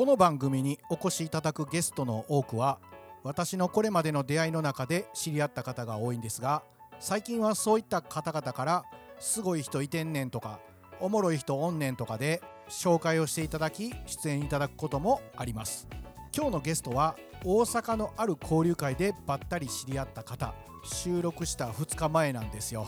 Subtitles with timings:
[0.00, 2.78] この番組にお越しいただくゲストの多くは
[3.22, 6.62] 私のこれまでの出会いの中で知り合った方が多いんですが
[7.00, 8.84] 最近はそういった方々から
[9.18, 10.58] すごい人いてんねんとか
[11.00, 12.40] おもろい人おんねんとかで
[12.70, 15.86] 紹介をしていただき出演いただくこともあります。
[16.34, 17.14] 今日のゲストは
[17.44, 22.86] 大阪のある交流会でばったり知り合った方収録した2日前なんですよ。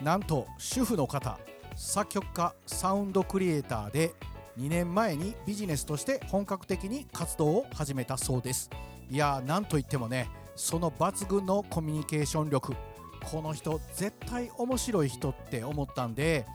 [0.00, 1.40] なんと主婦の方
[1.74, 4.14] 作曲家サウンドクリエイターで
[4.58, 8.70] 2年前にビジネスとして本格的に活動を始めたそうです。
[9.10, 12.74] いやーなんといってもねその抜群のコミュニケーション力。
[13.30, 16.46] この人絶対面白い人って思ったんで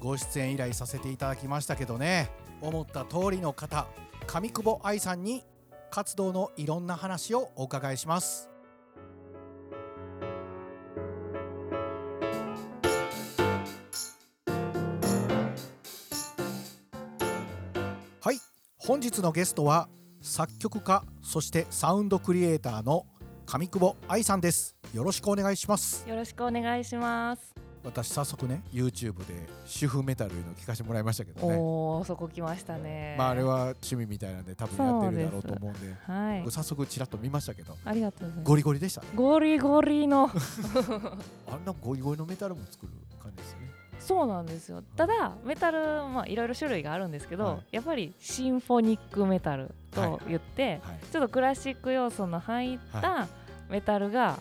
[0.00, 2.30] ご出演依頼させていただきましたけどね。
[2.60, 3.86] 思った通りの方
[4.26, 5.44] 上久保愛さんに
[5.90, 8.49] 活動のいろんな話をお伺いします。
[18.82, 19.88] 本日のゲストは
[20.20, 23.06] 作曲家そしてサウンドクリエイターの
[23.46, 24.76] 上久保愛さんです。
[24.94, 26.08] よろしくお願いします。
[26.08, 27.52] よろしくお願いします。
[27.82, 31.56] 私早速ね YouTube で主婦メタルいうのを聞かせてもらいましたけどね。
[31.56, 33.16] おお、そこ来ましたね。
[33.18, 35.94] まああれは趣味みたいなんで多分やってるだろうと思うんで。
[36.06, 36.50] はい。
[36.50, 37.76] 早速ちらっと見ましたけど。
[37.84, 38.46] ありがとうございます。
[38.48, 39.00] ゴリゴリでした？
[39.02, 40.30] ねゴリゴリの。
[41.50, 43.69] あんなゴリゴリのメタルも作る感じですね
[44.00, 44.82] そうなんですよ。
[44.96, 47.76] ただメタルまあいろいろ種類があるんですけど、はい。
[47.76, 50.98] やっぱりシンフォニックメタルと言って、はい。
[51.12, 53.28] ちょっとクラシック要素の入った
[53.68, 54.38] メタルが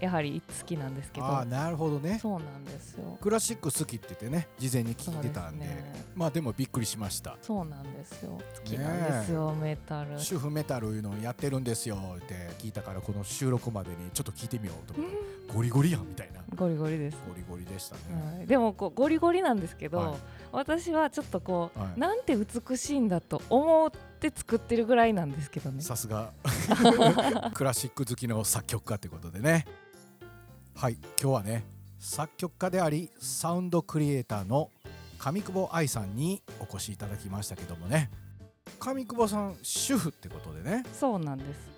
[0.00, 2.18] やはり好きなんですけど、ああなるほどね。
[2.20, 3.18] そうなんですよ。
[3.20, 5.66] クラシック好きって言ってね事前に聞いてたんで。
[5.66, 5.92] ね。
[6.14, 7.36] まあでもびっくりしました。
[7.42, 8.30] そうなんですよ。
[8.30, 10.18] 好きなんですよ、メタル。
[10.18, 15.30] 主婦メタルいうのをやってるんですよって聞いたからこの収録までにちょっと聞いてみようと思って。
[15.54, 16.40] ゴリゴリやんみたいな。
[16.54, 17.18] ゴリゴリです。
[17.28, 18.00] ゴリゴリでしたね、
[18.38, 20.14] はい、でもこうゴリゴリなんですけど、はい。
[20.52, 22.00] 私はちょっとこう、はい。
[22.00, 25.82] なんて美しいんだと思って作ってるぐらいなんですけどね。
[25.82, 26.32] さすが。
[27.54, 29.66] クラシック好きの作曲家ということでね
[30.80, 31.62] はい今日はね
[31.98, 34.70] 作曲家でありサウンドクリエイターの
[35.18, 38.10] 上久保愛さんにお越しいただきましたけどもね。
[38.78, 40.84] 上久保さん主婦ってことでね。
[40.98, 41.68] そうなんです。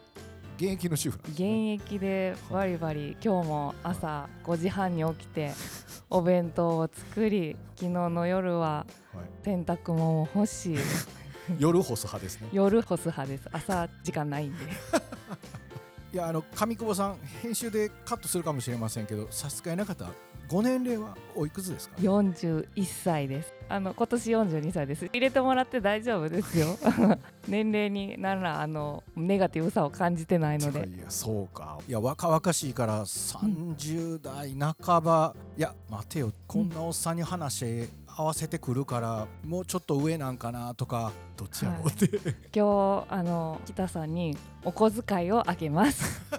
[0.57, 5.51] 現役の主婦なんです現ね役でバリバリ今日も朝5時半に起きて
[6.09, 9.45] お弁当を作り昨日の夜ははい。
[9.45, 10.77] 洗濯物を干し。
[11.59, 12.49] 夜干す派ですね。
[12.53, 13.49] 夜干す派です。
[13.51, 14.59] 朝時間ないんで
[16.13, 20.11] いやあの上久保さん編集でカットするかもしれませんけど差し支えなかったら
[20.53, 23.55] ご年齢はおいくつですか？41歳です。
[23.71, 25.07] あの今年42歳です。
[25.07, 26.77] 入れてもらって大丈夫ですよ。
[27.49, 30.87] 年齢に何らあのネガティブさを感じてないので。
[30.87, 31.79] いやそうか。
[31.89, 36.31] いや若々しいから30代半ば、いや待てよ。
[36.47, 42.09] こんなおっさんに話合わせてくるから、もうちょっと上なんかなとかどっちやろうって、
[42.55, 46.21] 今日あの北さんにお小遣いをあげます。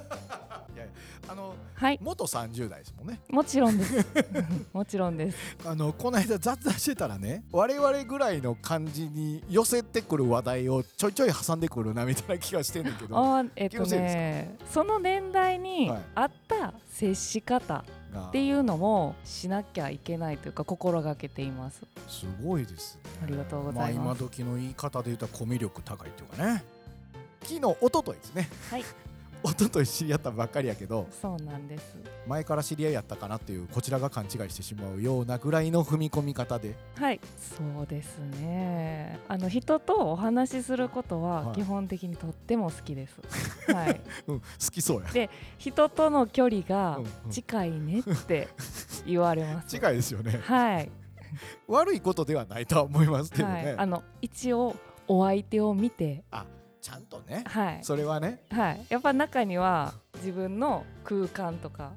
[0.76, 0.86] いや
[1.28, 2.00] あのはい。
[2.02, 3.20] 元30代ですもんね。
[3.30, 4.06] もちろんです。
[4.72, 5.38] もちろんです。
[5.66, 13.18] あのこの間雑談してたらね我々ぐらいの感じに寄せてくる話題をちょいちょい挟んでくるなみたいな気がしてんだけど。
[13.18, 16.02] あーえっとねその年代にはい。
[16.16, 17.84] 合った接し方が
[18.22, 21.82] っていうのもしなきゃいけないというか心がけています。
[22.08, 23.02] すごいですね。
[23.24, 24.10] ありがとうございます。
[24.10, 26.64] あ、今時の言い方で言うとコミュ力高いっていうかね。
[27.44, 28.50] 昨日一昨日ですね。
[28.70, 28.84] はい
[29.44, 31.98] 一昨日知り合ったばっかりやけどそうなんです。
[32.28, 36.76] 前から知り合いやったかなっていうこちらが勘違いしてしまうようなぐらいの踏み込み方で。
[36.96, 37.20] はい。
[37.38, 39.20] そうですね。
[39.28, 41.56] あの人とお話しすることははい。
[41.56, 43.20] 基本的にとっても好きです、
[43.74, 44.02] はい。
[44.28, 45.30] うん好きそうや。
[45.58, 47.00] 人との距離が
[47.30, 48.48] 近いねって
[49.06, 49.68] 言われます。
[49.68, 50.40] 近いですよね。
[50.44, 50.90] はい、
[51.68, 54.76] 悪いことではないとは思いますけどね、はい、あの一応
[55.08, 56.24] お相手を見て
[56.84, 57.80] ちゃんとねはい。
[57.82, 58.44] それはね。
[58.52, 61.94] はい、やっぱ中には自分の空間とか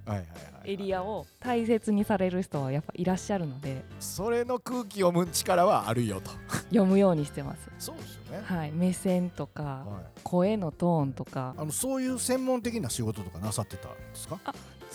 [0.64, 6.30] エリアを大切にされる人はやっぱいらっしゃるのでそれの空気を読む力はあるよと。
[6.68, 7.68] 読むようにしてます。
[7.78, 11.54] そうですよね、はい、目線とかはい、声のトーンとか。
[11.56, 14.38] あのそういう専門的な仕事とかなさってたんですか？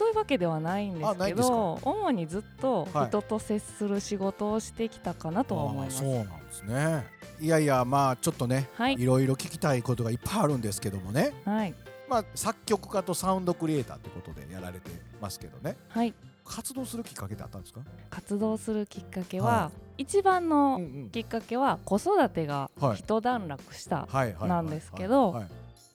[0.02, 3.08] そういうわけではないんですけど主にずっとはい。
[3.10, 6.00] 人と接する仕事をしてきたかなとは思います。
[6.04, 7.06] あーそうなんですね。
[7.40, 8.96] いやいやまあちょっとねはい。
[8.96, 11.34] いろいろ聞きたいことがいっぱいあるんですけどもね。
[11.46, 11.76] はい。
[12.10, 14.90] まあ作曲家とサウンドクリエイターってことでやられて
[15.22, 15.78] ますけどね。
[15.90, 17.82] はい、活動するきっかけってあったんですか？
[18.10, 20.82] 活動するきっかけは、は一番の
[21.12, 22.98] きっかけは子育てがはい。
[22.98, 25.52] 一段落したはいはいなんですけどはいはい。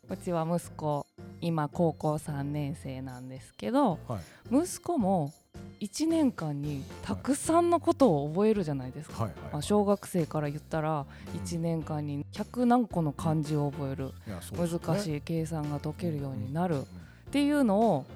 [0.09, 1.05] うちは息子
[1.47, 4.19] 今高校3年生なんですけどは
[4.51, 4.57] い。
[4.57, 5.33] 息子も
[5.81, 14.13] 1年間にたくさんのことを覚えるじゃないですか、はいはいまあ、小学生から言ったら1年間に100何個の漢字を覚える。
[14.27, 14.37] ね。
[14.57, 16.77] 難しい計算が解けるようになる。
[16.77, 16.87] うん
[17.27, 18.07] っていうのを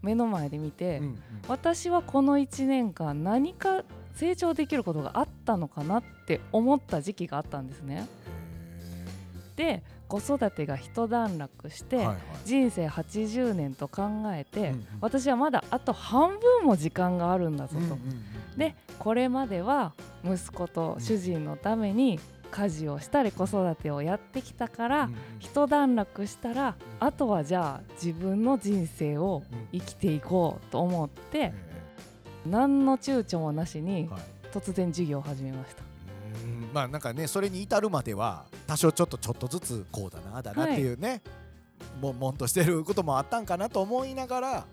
[0.00, 1.18] 目の前で見て、うんうん。
[1.48, 3.82] 私はこの1年間何か
[4.14, 8.06] 成長できることがあったのかなって思った時期があったんですね。
[9.56, 12.08] で子育てが一段落して、
[12.44, 14.02] 人生80年と考
[14.34, 14.86] えて、うんうん。
[15.00, 17.78] 私はまだあと半分も時間があるんだぞと。
[17.78, 18.24] うんうんうん
[18.56, 22.18] でこれまでは息子と主人のために
[22.50, 25.16] 家事をしたり子育てをやってきたから、うんうん。
[25.38, 31.54] 一段落したら、あとはじゃあ自分の人生を生きていこうと思って、え
[32.44, 34.20] 何の躊躇もなしにーはい。
[34.52, 35.89] 突然授業を始めました。
[36.68, 41.22] うんまあなんかねそれに至るまでは多少ちょっとちょっとずつこうだなあだなっていうね、
[42.00, 44.66] もんもんとしてることもあったんかなと思いながら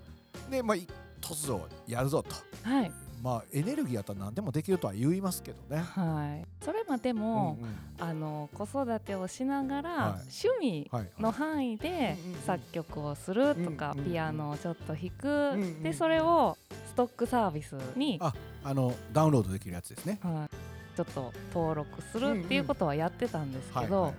[0.49, 0.87] でまあい
[1.21, 2.35] 突如やるぞと。
[2.63, 2.91] はい、
[3.21, 5.81] まあエネルギーやったら何でもできるとは言いますけどね。
[5.81, 7.75] はい、それまでも、うんうん。
[7.99, 10.09] あの子育てをしながら、はい。
[10.21, 15.83] 趣味はいの範囲で作曲をするとか、うんうんうんピアノをちょっと弾く、んうん。
[15.83, 16.57] でそれを
[16.87, 20.19] ストックサービスに、ああのダウンロードできるやつですね。
[20.21, 20.66] はい、
[20.97, 24.13] ちょっと登録するっていうことはやってたんですけど、はい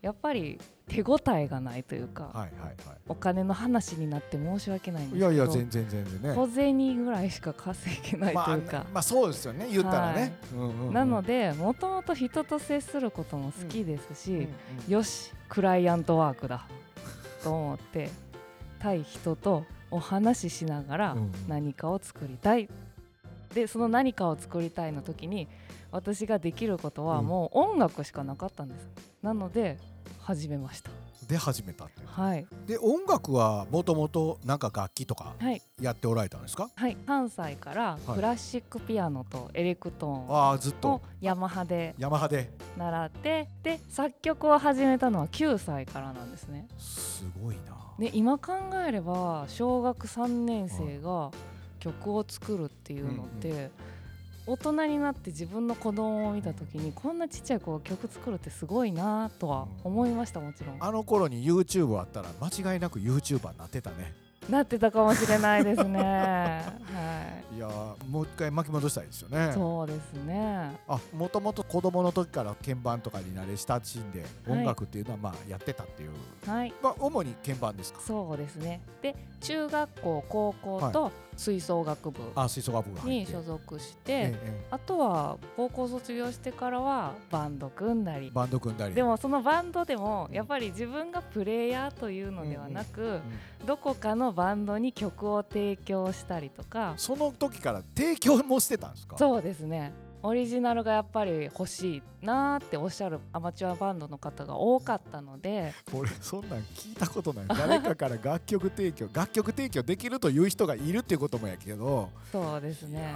[0.00, 2.76] やっぱり手応えがないというか、はいはいはい。
[3.08, 5.34] お金の話になって申し訳ないんですはい。
[5.34, 6.36] けどいやいや全然全然ね。
[6.36, 10.36] 小銭ぐらいしか稼げないまあというか、まあそうですよね言ったらね。
[10.52, 10.92] うんうんうん。
[10.92, 14.92] なのでもともと人と接することも好きですし、うんうん。
[14.92, 16.66] よしクライアントワークだ
[17.42, 18.10] と思って
[18.80, 21.32] 対人とお話ししながらうんうん。
[21.48, 22.68] 何かを作りたい、
[23.54, 25.48] でその何かを作りたいの時に
[25.94, 27.26] 私ができることはうん。
[27.26, 28.88] もう音楽しかなかったんです、
[29.22, 29.78] なので
[30.18, 30.90] 始めました。
[31.28, 32.06] で始めたっていう。
[32.08, 32.46] はい。
[32.66, 35.62] で音楽はもともとなんか楽器とかはい。
[35.80, 36.68] やっておられたんですか？
[36.74, 36.96] はい。
[37.06, 38.16] 関西からはい。
[38.16, 42.50] クラシックピアノとエレクトーンああずっをとヤマハでヤマハで。
[42.76, 46.66] 習ってで作曲を始めたのは9歳からなんですね。
[46.76, 47.76] すごいな。
[48.00, 48.52] で今考
[48.86, 51.30] えれば小学3年生が
[51.78, 53.70] 曲を作るっていうのって、
[54.46, 60.76] 大人になって自分の子供を見た時にこんなちっちゃい子が曲作るってすごいなとは思いましたもちろん。
[60.80, 64.12] あの頃に YouTube あったら間違いなく YouTuber になってたね。
[64.50, 65.98] なってたかもしれないですね。
[66.04, 66.62] は
[67.40, 67.58] い。
[67.58, 69.52] やーもう一回巻き戻したいですよね。
[69.54, 70.76] そうですね。
[70.86, 74.58] あもともと子供の時から鍵盤とかに慣れ親しんではい。
[74.58, 76.10] 音楽っていうのはまあやってたっていう、
[76.46, 76.74] はい。
[76.82, 78.00] まあ主に鍵盤ですか？
[78.00, 78.80] そうですね。
[79.02, 82.20] で中学校高校と吹奏楽部あ吹奏楽部。
[83.04, 88.94] に所属して、ええあとは高校卒業してからはバンド組んだりバンド組んだり。
[88.94, 93.20] でもそのバンドでもやっぱり自分がプレイヤーというのではなく、うん
[93.64, 99.16] どこかのバンドに曲を提供したりとかその時から提供もしてたんですか？
[99.16, 99.94] そうですね
[100.26, 107.44] オリジナルがやっぱり欲しいなーっておっしゃるアマチュアバンドの方が多かったので俺そんなん聞いたことない。
[107.48, 113.14] 誰かから楽曲提供楽曲提供できるという人がいるっていうこともやけど、そうですね。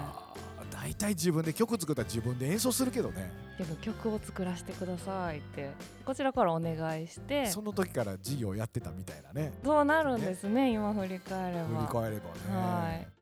[0.70, 3.32] 大体自分で曲作ったら自分で演奏するけどね。
[3.56, 5.70] けど曲を作らせてくださいって
[6.04, 7.46] こちらからお願いして。
[7.46, 9.54] その時から事業やってたみたいなね。
[9.64, 11.64] そうなるんですね今振り返れば。
[11.64, 13.18] 振り返ればね、はい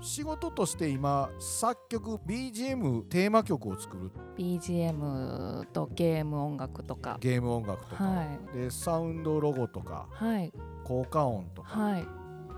[0.00, 4.10] 仕事として今作曲 BGM テーマ曲を作る。
[4.36, 7.18] BGM とゲーム音楽とか。
[7.20, 8.56] ゲーム音楽とか、はい。
[8.56, 10.08] でサウンドロゴとか。
[10.10, 10.52] はい。
[10.84, 12.06] 効果音とか、はい。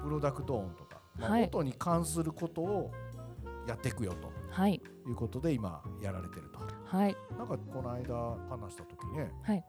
[0.02, 1.44] プロダクト音とか、まあはい。
[1.44, 2.92] 音に関することを
[3.66, 4.14] やっていくよ
[4.52, 4.80] はい。
[5.02, 6.58] ということで今やられてると。
[6.84, 7.16] はい。
[7.38, 9.64] なんかこの間話した時ね、はい。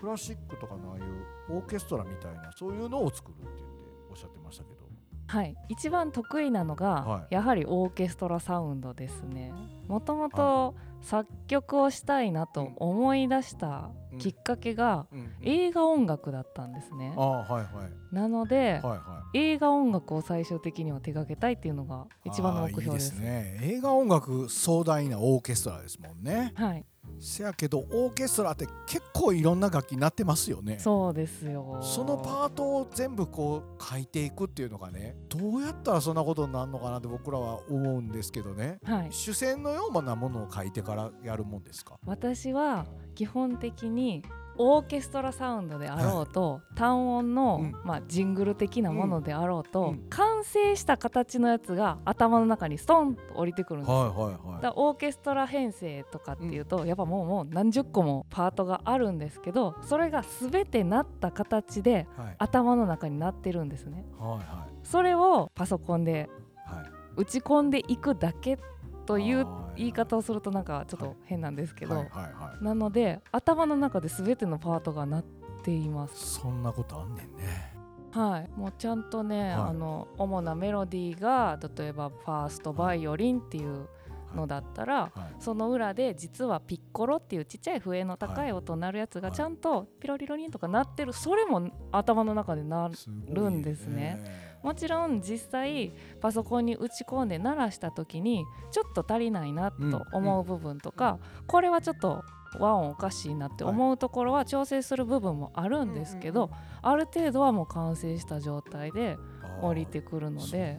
[0.00, 3.64] クラシックとかのああいうオーケストラみたいなそういうのを作るって言って
[4.10, 4.83] おっしゃってましたけど
[5.26, 9.52] はい、一番得意なのが、はやはりオーケストラサウンドですね。
[9.88, 15.32] もともと作曲をしたいなと思い出したきっかけが、うんうん。
[15.42, 17.12] 映画音楽だったんですね。
[17.16, 18.14] はいはい。
[18.14, 23.58] なので、はいは映画音楽を最終的には手掛けたいっていうのがい一番の目標ですね。
[23.62, 26.52] 映画音楽壮大なオーケストラですもんね。
[26.54, 26.84] はい
[27.24, 30.78] せやけどオーケストラって結構いろんな楽器になってますよね。
[30.78, 31.80] そうですよ。
[31.82, 38.78] そのパートを全部こう書いていくっていうのがねどうやったらそんなことになるのかなって僕らは思うんですけどね。
[38.84, 39.08] はい。
[39.10, 41.98] 主戦のようなものを書いてからやるもんですか？
[42.04, 44.22] 私は基本的に
[44.56, 47.72] オーケストラサウンドであろうと、単音の、うん。
[47.84, 50.06] まあ、ジングル的なものであろうと、うん。
[50.10, 53.90] 完成した形のやつが頭の中にストンと降りてくるんです。
[53.90, 53.98] よ。
[53.98, 62.36] はいはいはだからオーケストラ編成とかっていうと、やっぱもうもう何十個もパートがあるんですけどそれが全てなった形でいはい。
[62.38, 64.04] 頭の中になってるんですね。
[64.18, 66.28] はいそれをパソコンで
[66.66, 66.82] はい。
[66.82, 68.58] はい打ち込んでいくだけ
[69.06, 72.64] というはい言い方をするとなんかちょっと変なんですけど、はいはいはい。
[72.64, 75.24] なので頭の中で全てのパートがなっ
[75.64, 76.38] ています。
[76.40, 77.74] そんなことあんねんね。
[78.12, 79.52] はい、もうちゃんとね、はい。
[79.52, 83.88] あの主なメロディーが例えばファーストバイオリンっていう
[84.32, 85.34] のだったら、はい。
[85.40, 91.12] その裏で実はピッコロっていうちっちゃい笛の高い音鳴るやつがはいちゃんとピロリロリンとか鳴ってる。
[91.12, 92.92] それも頭の中で鳴
[93.28, 95.92] るんですねもちろん実際
[96.22, 102.24] パソコンに打ち込んで鳴らした時にちょっと足りないなと思う部分とか、これはちょっと
[102.58, 109.18] 和音おかしいなって思うところは調整する部分もあるんですけど、ある程度はもう完成した状態で
[109.60, 110.78] 降りてくるので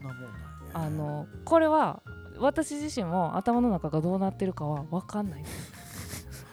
[0.74, 2.02] あのこれは
[2.40, 5.72] 私自身も頭の中がどうなってるかは分かんないです。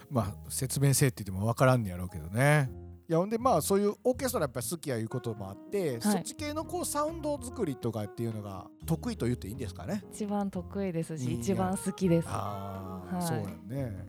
[0.12, 2.81] まあ説明せえって言っても分からんねやろうけどね
[3.12, 12.28] いやほんでまあそういうオーケストラやっぱり好きやいうこともあって、そっち系のこうサウンド作りとかっていうのが得意と言っていいんですかね一番得意ですし一番好きです。
[12.30, 13.26] ああ、はい。
[13.26, 14.08] そうやね。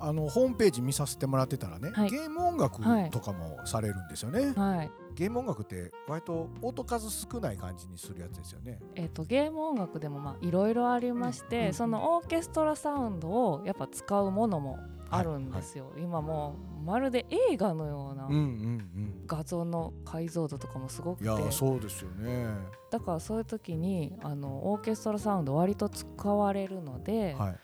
[0.00, 2.10] あのホームページ見させてもらってたらね、はい。
[2.10, 4.90] ゲーム音楽はいとかもされるんですよね、はい。
[5.14, 8.80] ゲーム音楽って割と音数少ない感じにするやつですよね。
[8.96, 21.24] えー、とゲーム音楽でもまあいろいろありまして、うんうんそのオーケストラサウンドをやっぱ使うものもあるんですよ、今もうまるで映画のようなうんうん画像の解像度とかもすごうんくて。
[21.24, 22.46] いやそうですよね。
[22.90, 27.56] だからそういう時にあのオーケストラサウンド割と使われるので、はい。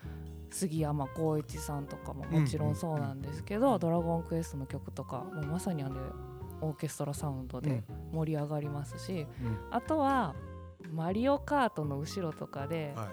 [0.53, 5.95] 杉山浩一さんとかももちろんそうなんですけど「ドラゴンクエスト」の曲とかもうまさにあれ
[6.59, 9.57] オーケストラサウンドで盛り上がりますし、うん。
[9.71, 10.35] あとは
[10.91, 13.07] マリオカートの後ろとかで、はい。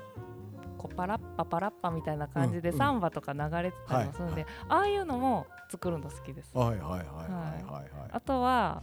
[0.79, 2.79] こうパラッパパラッパみたいな感じでうんうん。
[2.79, 6.51] サンバとか流れてたりもするんで、ああいうのも作るの好きです。
[6.55, 8.11] はいはいはいはいはいはい。
[8.11, 8.83] あとは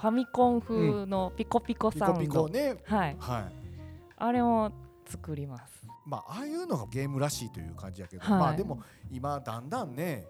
[0.00, 2.76] ファミコン風のピコピコピコサウンド、ピコね。
[2.84, 3.44] はい、はい。
[4.16, 4.72] あれも
[5.06, 5.86] 作ります。
[6.06, 8.38] まあああいうのがゲームらしいという感じやけど、はい。
[8.38, 10.26] まあでも今だんだんね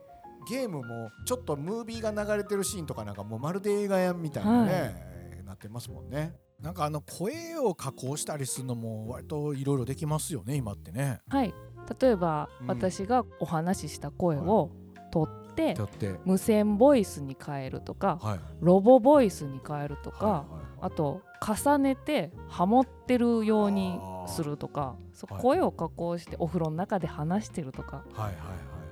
[0.48, 6.36] ゲームもちょっとムービーが流れてるシーンとかなんかもうまるで映画やんみたいなね、なってますもんね。
[6.60, 11.20] なんかあの声を加工したりするのも割といろいろできますよね今ってね。
[11.28, 11.54] はい、
[12.00, 12.66] 例えば、うん。
[12.68, 14.70] 私がお話しした声を
[15.10, 18.40] 取っって無線ボイスに変えるとかはい。
[18.60, 24.96] ロボボイスに変えるとか、はいはいあと重ねてハモってるようにするとか
[25.40, 28.04] 声を加工してお風呂の中で話してるとか。
[28.12, 28.36] はいはいはい。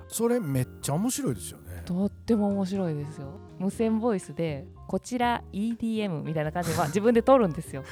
[0.08, 1.82] それめっちゃ面白いですよね。
[1.84, 3.38] とっても面白いですよ。
[3.58, 7.84] 無線ボイスでこちら EDM みたいな感じで、まあ、 自分で撮るんですよ。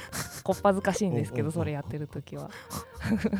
[0.43, 2.49] こっぱずかしいんですけどそれやってる時は。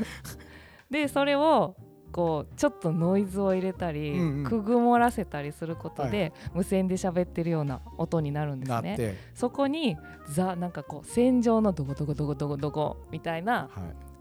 [0.92, 1.76] でそれを
[2.12, 4.44] こうちょっとノイズを入れたり、うんうん。
[4.44, 9.18] くぐもらせたりすることで、は無線で喋ってるような音になるんですね。
[9.34, 9.98] そこに
[10.30, 13.70] ザなんかこう戦場のドコドコドコドコドコみたいなはい、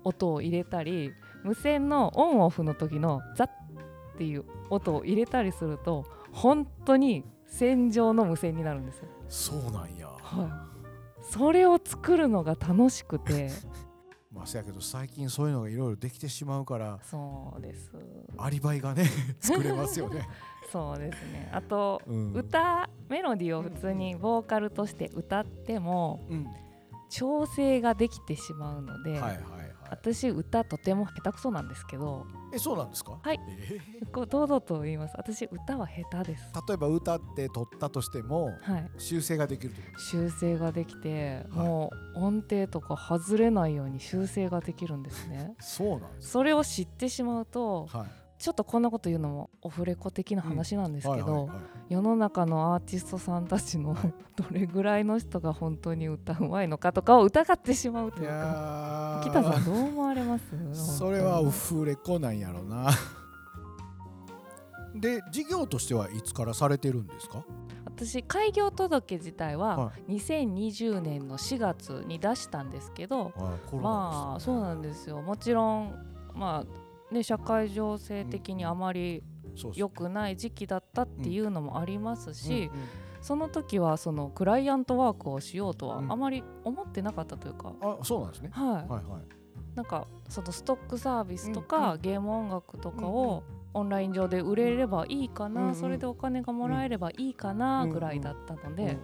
[0.05, 1.13] 音を入れたり
[1.45, 3.51] 無線のオンオフの時のザッっ
[4.19, 9.09] ていう音を入れたりすると本当に戦場の無線になるんですよ。
[9.29, 10.69] そうなんや、は
[11.21, 13.51] い、それを作るのが楽しくて
[14.33, 17.91] まあせやけど最近そういうのがいろいろできてしまうからそうです。
[18.39, 19.05] アリバイがね
[19.41, 20.29] 作れますよね、
[20.71, 21.51] そうですね。
[21.53, 22.33] あと、うん。
[22.33, 26.47] 歌メロディーを普通にボーカルとして歌ってもうん、
[27.09, 29.60] 調整ができてしまうので、はいはいはい
[29.91, 32.27] 私歌とても下手くそなんですけど。
[32.53, 33.19] えそうなんですか？
[33.23, 33.41] はい。
[33.49, 34.11] えー。
[34.11, 35.15] こう堂々と言います。
[35.17, 36.45] 私歌は下手です。
[36.69, 38.91] 例えば歌って撮ったとしてもはい。
[38.99, 41.67] 修正ができる修正ができて、はい。
[41.67, 45.55] もう音程とか外れないように修正ができるんですね。
[45.61, 46.31] そうなんです。
[46.31, 51.51] それを知ってしまうとはいちょっとこんなこと言うのもオフレコ的な話なんですけど、
[51.91, 54.15] 世の中のアーティストさんたちのはい。
[54.35, 60.45] どれぐらいの人が本当に歌うまいのかとかを疑ってしまうといいうか北さんどう思われます？
[60.97, 62.91] それはオ本フレコなんやろな。
[64.97, 67.45] で事業としてはいつからされてるんですか？
[67.85, 75.21] 私開業届自体はは2020年の4月に出したんですけど、はいまあそうなんですよ。
[75.21, 75.95] もちろん
[76.35, 76.80] まあ
[77.11, 79.23] ね社会情勢的にあまり
[79.75, 82.89] 良くない時期だったっていうのもありますし、うんうん
[83.23, 86.11] その時はそのクライアントワークをしようとはうん。
[86.11, 88.49] あまり思ってなかったというか、あそうなんですね。
[88.51, 89.05] はい、はいはい。
[89.75, 92.01] なんかそのストックサービスとうんか、うん。
[92.01, 93.43] ゲーム音楽とかうんを
[93.75, 95.75] オンライン上で売れればいいかな、うんうん。
[95.75, 97.91] それでお金がもらえればいいかなうん。
[97.91, 98.97] ぐらいだったので、うんうん。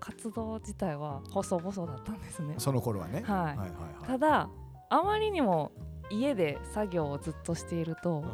[0.00, 2.54] 活動自体は細々だったんですね。
[2.56, 3.22] その頃はね。
[3.26, 3.44] はい。
[3.44, 3.68] はいはいは
[4.04, 4.06] い。
[4.06, 4.48] ただ
[4.88, 5.72] あまりにも
[6.10, 8.24] 家で作業をずっとしていると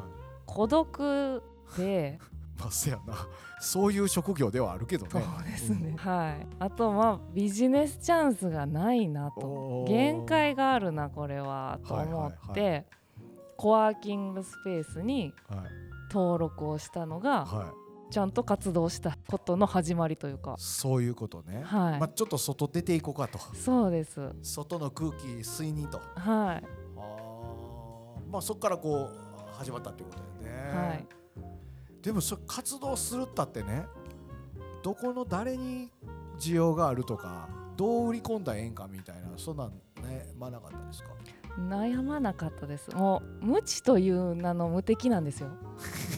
[0.47, 1.43] 孤独
[1.77, 2.19] で
[2.59, 3.15] まあせやな。
[3.61, 5.11] そういう職業ではあるけどね。
[5.11, 6.47] そうですね、はい。
[6.59, 9.85] あとまあビジネスチャンスがないなと。
[9.89, 12.85] 限界があるなこれはと思って、はいは
[13.57, 15.61] コワーキングスペースにはい。
[16.13, 17.85] 登録をしたのがはい。
[18.11, 20.55] ちゃんと活動したことの始まりというか。
[20.59, 23.39] そういうことね、はい、まあ、ちょっと外出ていこうかと。
[23.55, 24.31] そうです。
[24.43, 26.01] 外の空気吸いにと。
[26.15, 26.84] はい
[28.35, 31.07] まあそこからこう始まったっていうことだよね、はい。
[32.03, 33.87] でもそ活動するったってね
[34.83, 35.93] どこの誰に
[36.39, 39.71] 需要があるとかどう売り込んだらええんかみたいなそんなん
[40.03, 41.11] ねまなかったですか？
[41.57, 42.91] 悩まなかったです。
[42.91, 45.51] もう無知という名の無敵なんですよ。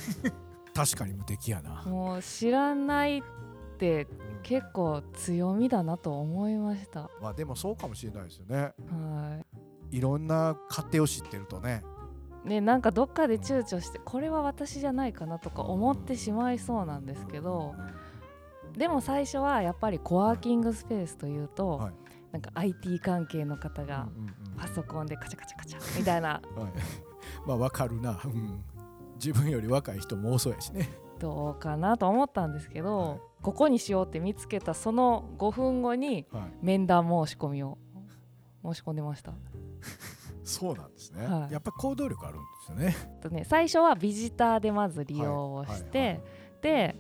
[0.75, 3.23] 確かに無敵やな、もう知らないっ
[3.79, 7.11] てうん結構強みだなと思いました。
[7.21, 8.75] まあでもそうかもしれないですよね。
[8.91, 9.39] は
[9.91, 10.01] い。
[10.01, 11.96] ろんな勝手を知ってるとねい
[12.47, 17.75] ねなんかどっかで躊躇してこれは私じゃないかなとか思ってしまいそうなんですけど
[18.77, 21.93] でも最初はやっぱりコワーキングスペースというと、はい。
[22.33, 24.09] なんか IT 関係の方が
[24.59, 26.29] パソコンでカチャカチャカチャみたいな。
[26.29, 26.41] はい、
[27.49, 28.63] まあわかるな、うん、
[29.15, 30.91] 自分より若い人も多そうやしね。
[31.19, 33.21] どうかなと思ったんですけど、はい。
[33.41, 36.43] ここにしようって見つけたその5分後にはい。
[36.61, 37.79] 面談申し込みを
[38.63, 39.33] 申し込んでました。
[40.47, 41.53] そうなんですね、はい。
[41.53, 43.19] やっぱ行動力あるんですよね。
[43.21, 46.09] とね、最初はビジターでまず利用をして、はい。
[46.09, 46.21] はい
[46.63, 46.97] で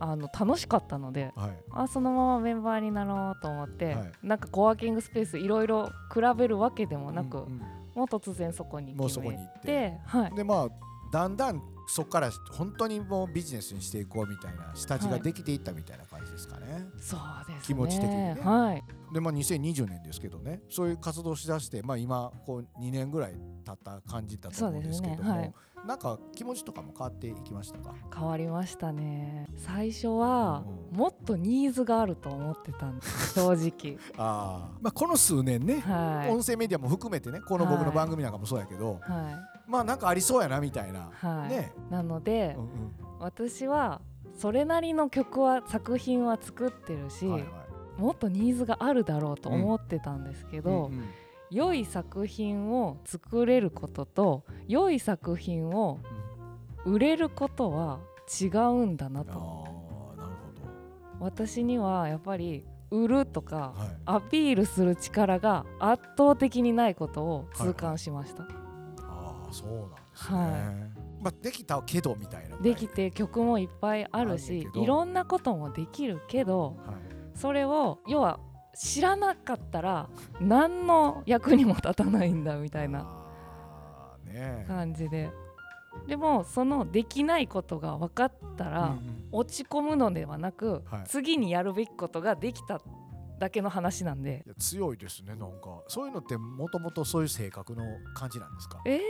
[0.00, 1.50] あの楽しかったのではい。
[1.72, 4.12] あそのままメンバーになろうと思って、はい。
[4.22, 7.58] なんかコワーキングスペースいろいろ比べるわけでもなく、うんうん。
[7.94, 9.98] もう突然そこにもうそ決めこに行ってて。
[10.06, 10.68] はい、でまあ
[11.12, 17.58] だんだんそこから本当にもうビジネスにしていこうみたいな下地ができていったみたいな感じですかね、そうですね。
[17.62, 18.38] 気持ち的にね。
[18.42, 20.60] はい、でまあ2020年ですけどね。
[20.68, 23.32] そういう活動しだしてまあ今こう2年ぐらい
[23.64, 25.24] 経った感じだと思うんですけども。
[25.24, 25.54] そうですね。
[25.86, 27.94] なんか気持ちとかも変わっていきましたか？
[28.14, 29.46] 変わりましたね。
[29.56, 33.34] 最初はうんもっとニーズがあると思ってたんです。
[33.40, 33.96] 正直。
[34.18, 36.30] ああまあこの数年ね、はい。
[36.30, 42.68] 音声メディアも含めてねこの僕の番組なんかもそうやけど、はいまあなんかありそうやなみたいな、はい、ね、なので、うん
[43.20, 44.00] 私は
[44.38, 47.48] それなりの曲は作品は作ってるし、うんはいは
[47.98, 48.00] い。
[48.00, 51.04] もっとニーズがあるだろうと思ってたんですけど、うんうん
[51.50, 55.98] 良い作品を作れることと良い作品を
[56.84, 58.00] 売れることは
[58.40, 59.32] 違うんだなと。
[60.16, 60.30] なる
[61.20, 68.67] 私にはやっぱり売るとかほど、はい、アピールする力が圧倒的にないことを痛感しました、ああ
[69.50, 70.88] そうなんですね、は
[71.20, 76.96] まあできたけどみたいなでき、て曲もいっぱいあるしいろんなこともできるけどはい、
[77.34, 78.38] それを要は
[78.76, 80.08] 知らなかったら
[80.40, 83.06] 何の役にも立たないんだみたいな
[84.66, 85.30] 感じで。
[86.06, 88.94] でもそのできないことが分かったら、
[89.32, 91.04] 落ち込むのではなく、はい。
[91.08, 92.80] 次にやるべきことができた
[93.40, 94.44] だけの話なんで。
[94.58, 95.82] 強いですねなんか。
[95.88, 97.82] そういうのってもともとそういう性格の
[98.14, 98.80] 感じなんですか？
[98.84, 99.00] えー、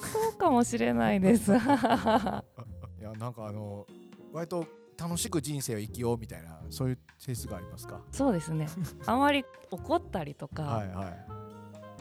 [0.00, 1.52] そうかもしれないです。
[1.54, 3.86] いやなんかあの
[4.32, 4.66] 割と
[4.98, 8.00] 楽しく人生を生きようみたいなそういう性質がありますか？
[8.10, 8.68] そうですね。
[9.06, 11.26] あまり怒ったりとか、はいはい。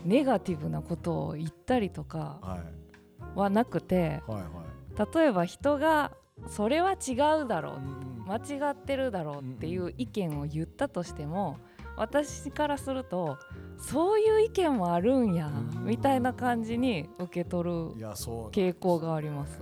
[0.06, 3.38] ネガティブなことを言ったりとかはい。
[3.38, 5.16] はなくてはいはい。
[5.16, 6.12] 例えば人が
[6.48, 7.84] それは違うだろううん
[8.22, 8.26] うん。
[8.30, 8.36] 間
[8.70, 11.58] 違ってるだろうっていう意見を言ったとしても
[12.00, 13.38] 私からすると
[13.78, 15.86] そういう意見もあるんやうん。
[15.86, 17.76] みたいな感じに受け取る
[18.52, 19.62] 傾向があります。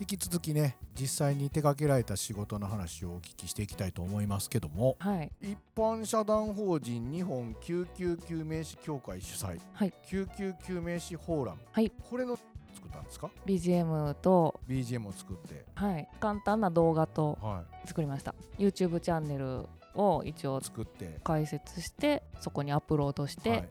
[0.00, 9.92] 引き続きね実際に手掛けられた仕事の話をお聞きしていきたいと思いますけどもはい、一般社団法人日本救急救命士協会主催、はい。
[10.08, 11.90] 救急救命士フォーラム、はい。
[11.90, 12.38] これの
[12.78, 15.66] 作ったんですか？BGM と、BGM を作って。
[15.74, 18.34] はい、簡単な動画とは作りました。
[18.58, 21.20] YouTube チャンネルを一応い作って。
[21.24, 23.68] 解説してそこにアップロードして、はいはい。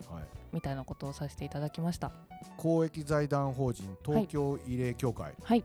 [0.53, 2.11] みたいなことをさせていただきました。
[2.57, 5.63] 公益財団法人東京慰霊協会、はい。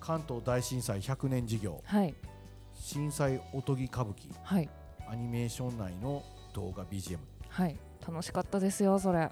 [0.00, 1.82] 関東大震災100年事業。
[1.84, 2.14] はい。
[2.74, 4.32] 震災おとぎ歌舞伎。
[4.42, 4.68] はい。
[5.08, 7.76] アニメーション内の動画 BGM はい。
[8.06, 9.30] 楽しかったですよそれ。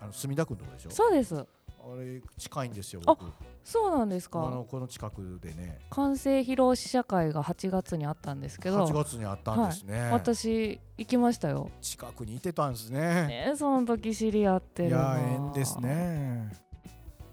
[0.00, 0.90] あの墨田区のとこでしょ？
[0.90, 1.46] そうです
[1.84, 3.24] あれ近いんですよあ僕。
[3.64, 5.80] そうなんですあかのこの近くでね。
[5.90, 8.86] 完成披露試写会が8月にあったんですけど。
[8.86, 11.70] 8月にあったんですね、私行きましたよ。
[11.80, 13.00] 近くにいてたんですね。
[13.26, 16.52] ねその時知り合っていや縁ですね。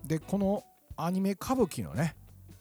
[0.06, 0.64] でこの
[0.98, 2.16] アニメ歌舞伎のね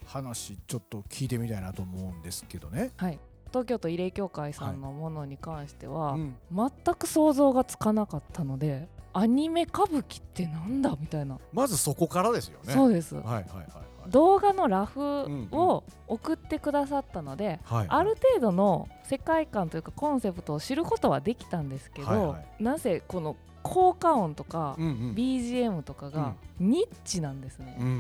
[0.05, 3.19] 話ちょっと聞いてみたいなと思うんですけどね、はい。
[3.49, 6.37] 東京都慰霊協会さんのものに関しては、うん。
[6.55, 12.73] 全く想像がつかなかったのでアニメ歌舞伎ってなんだみたいな、まずそこからですよね。
[12.73, 13.17] そうです。
[13.17, 13.63] はいはいはいは
[14.07, 14.11] い。
[14.11, 25.15] 動画のラフうんを送ってくださったので、はいある程度の世界観というかコンセプトを知ることはできたんですけど、はいはなぜこの効果音とかうんうん。
[25.15, 27.97] BGM とかがニッチなんですね、うんうんう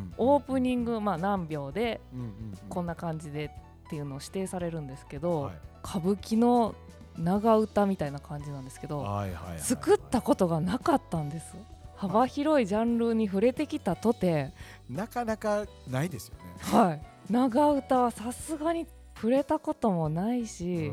[0.00, 0.14] ん。
[0.18, 2.56] オープニング、まあ、何秒でうんうんうん。
[2.68, 3.52] こんな感じで
[3.86, 5.54] っていうのを指定されるんですけど、はい。
[5.84, 6.74] 歌舞伎の
[7.18, 9.06] 長唄みたいな感じなんですけど、
[9.58, 11.54] 作ったことがなかったんです。
[11.96, 14.52] 幅広いジャンルに触れてきたとて、
[14.88, 16.78] なかなかないですよね。
[16.78, 20.92] はい、長唄はさすがに触れたこともないし、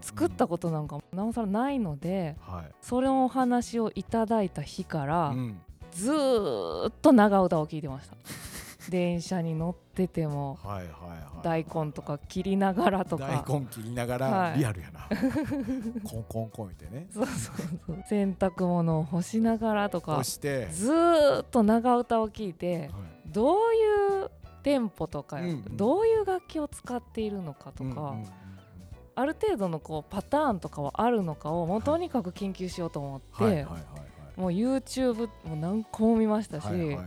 [0.00, 2.74] 作ったことなんかなおさらないのではい。
[2.80, 5.60] それのお話をいただいた日から、うん。
[5.92, 8.16] ずーっと長唄を聞いてました
[8.90, 11.64] 電車に乗っててもはいはいはい。
[11.64, 13.44] 大根とか切りながらとか。
[13.46, 14.58] 大根切りながらはい。
[14.58, 15.08] リアルやな。
[16.04, 22.90] コン コンコン言ってねそうそうそう洗濯物を干しながらとかそしてずーっと長唄を聞いてはい
[23.26, 24.30] どういう
[24.62, 25.38] テンポとか、
[25.70, 28.16] どういう楽器を使っているのかとか、
[29.14, 33.82] ある程度のこうパターンとかはあるのかをもうとにかく研究しようと思って、はいはいはい
[34.38, 37.06] もう YouTube も何個も見ましたし、はいはいはいはい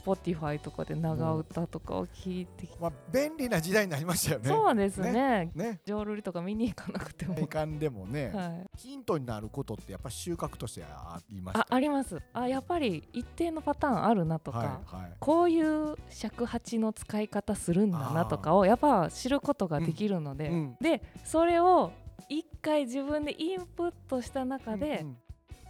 [0.00, 4.48] Spotify とかで長唄とかを聞いてきて、まあ便利な時代になりましたよね。
[4.48, 5.50] そうですね。
[5.54, 5.80] ね。
[5.84, 11.66] 浄瑠璃とか見に行かなくても、時間でもね、はい、ヒントになることってやっぱ収穫としてありますあか？
[11.70, 12.20] あります。
[12.32, 15.12] あやっぱり一定のパターンあるなとか、はいはい。
[15.18, 20.76] こういう尺八の使い方するんだなとかをやっぱ知ることができるので、うん。
[20.80, 21.92] でそれを
[22.28, 25.16] 一回自分でインプットした中で、うんうん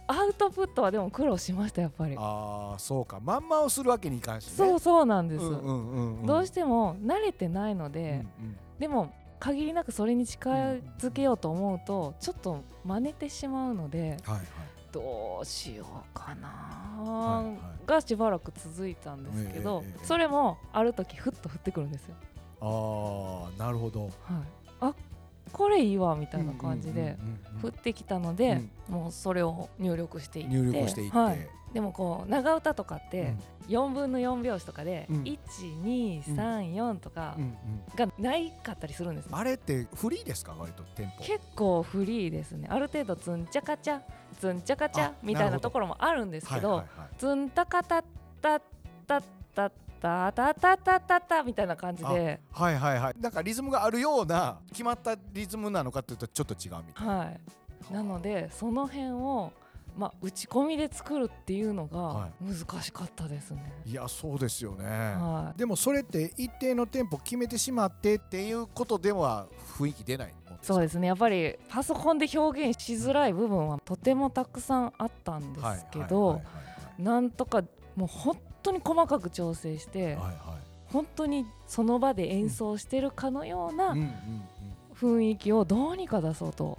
[0.07, 2.15] アウトプットはでも苦労しましたやっぱり。
[2.17, 3.19] ああそうか。
[3.21, 4.51] まんまをするわけにいかんしね。
[4.55, 6.25] そうそうなんです、うんうんうんうん。
[6.25, 8.57] どうしても慣れてないのうんで、うん。
[8.79, 14.45] でも限りなくそれに近づけようと思うとちょっと真似てしまうのではいはい。
[14.91, 17.87] どうしようかな、はいはい。
[17.87, 22.15] がしばらく続いたんですけど、ええええそれもある時ふっと降ってくるんですよ。
[22.61, 24.03] ああなるほど。
[24.03, 24.11] はい、
[24.81, 24.93] あ
[25.53, 27.15] これいいわみたいな感じで
[27.63, 30.51] 降ってきたので、もうそれを入力していって。
[30.53, 33.39] 入力していって、はい、でもこう長唄とかってうん。
[33.69, 35.23] 4分の4拍子とかで、うん。
[35.23, 37.37] 1234とか
[37.95, 40.53] がないかったりするんですね、あれってフリーですか？
[40.59, 41.23] 割とテンポ。
[41.23, 42.67] 結構フリーですね。
[42.69, 44.01] ある程度ツンチャカチャ
[44.39, 47.09] ツンチャカチャあみたいなところもあるんですけど、はいはいはい。
[47.17, 48.03] ツンタカタッ
[48.41, 48.61] タッ
[49.07, 49.23] タッ
[49.55, 49.71] タッ
[50.03, 53.13] タタタタタタみたいな感じで、はいはいはい。
[53.21, 57.39] なんかリズムがあるような決まったリズムなのかっていうとちょっと違うみたいな、はい、
[57.93, 59.53] なのでその辺を、
[59.97, 63.81] まあ、打ち込みで作るっていうのがは難しかったですね。
[63.85, 65.57] いやそうですよね、はい。
[65.57, 71.07] でもそれって一定のテンポ決めてしまってっていうことでは雰囲気出ないそうですね。
[71.07, 76.43] やっぱりパソコンで表現しづらい部分はとてもたくさんあったんですけど、はいは
[76.99, 77.03] い。
[77.03, 77.63] なんとか
[77.95, 80.23] もう本当に細かく調整して、はいはい。
[80.23, 83.95] はい本当にその場で演奏してるかのような
[84.93, 86.77] 雰囲気をどうにか出そうと、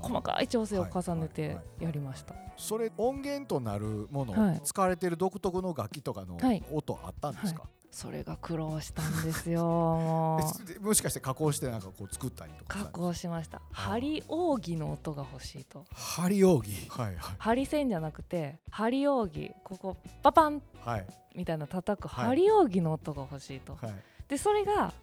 [0.00, 2.34] 細かい調整を重ねはいてはいはいやりました。
[2.56, 4.60] それ音源となるもの、はい。
[4.64, 6.62] 使われてる独特の楽器とかのはい。
[6.72, 9.62] 音あったんですか、それが苦労したんですよ
[10.80, 15.84] もしかして加工してなんかこう作ったりとか加工しました針扇の音が欲しいと。
[15.92, 17.36] 針扇はいはい。
[17.38, 20.62] 針線じゃなくて針扇ここパパン！
[20.80, 21.06] はい。
[21.34, 22.26] みたいな叩くはい。
[22.28, 23.94] 針扇の音が欲しいと、はい。
[24.26, 24.94] でそれが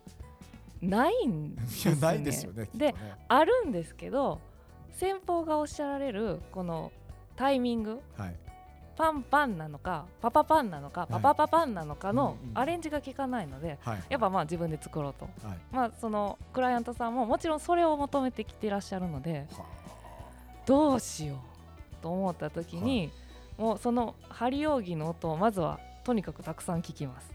[0.82, 2.02] ないんですよね。
[2.02, 4.40] ないですよねきっとでねあるんですけど
[4.94, 6.92] 先方がおっしゃられるこの
[7.36, 8.36] タイミングはい
[9.00, 11.14] パンパンなのかパパパンなのかい。
[11.14, 15.24] パパパパンなのかのアレンジが効かないのではいやっぱまあ自分で作ろうと。
[15.48, 15.58] はい。
[15.72, 19.64] まあそのクライアントさんももちろんそれを求めてきてらっしゃるのでは
[20.66, 21.38] どうしよう
[22.02, 23.10] と思った時に、
[23.58, 27.32] もうその針扇の音をまずはとにかくたくさん聞きます。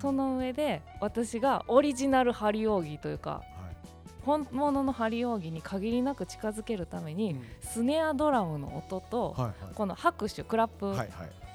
[0.00, 3.57] その上で私がオリジナル針扇というかはい
[4.28, 7.42] 本物の針扇に限りなく近づけるために、うん。
[7.62, 11.08] スネアドラムの音と、はいこの拍手クラップはいはい。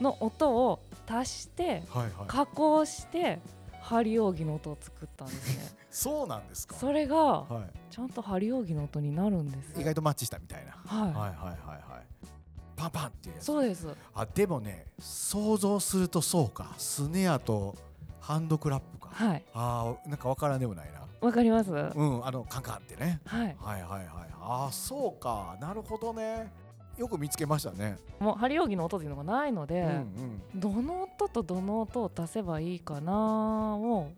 [0.04, 2.12] の音を足してはいはい。
[2.28, 3.40] 加工して
[3.80, 5.78] 針扇の音を作ったんですね。
[5.92, 6.76] そうなんですか。
[6.76, 7.70] それがはい。
[7.92, 10.72] ちゃんと針扇の音になるんです意外とマッチしたみたいな。
[10.72, 12.06] はい、はいはいはいはい。
[12.76, 13.88] パンパンっていうそうです。
[14.16, 16.74] あでもね想像するとそうか。
[16.80, 17.76] スネアと
[18.20, 19.10] ハンドクラップか。
[19.14, 19.44] はい。
[19.54, 21.72] あーなんかわからんでもないなわかります？
[21.72, 23.22] うんあのカンカンってね。
[23.26, 23.56] はい。
[23.60, 24.08] はいはいはい。
[24.42, 25.58] ああそうか。
[25.62, 26.52] なるほどね。
[26.98, 27.98] よく見つけましたね。
[28.20, 30.60] もう針扇の音っていうのがないので、うんうん。
[30.60, 33.14] どの音とどの音を足せばいいかな
[33.78, 34.12] をはい